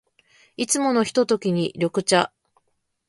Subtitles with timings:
[0.57, 2.33] いつものひとときに、緑茶。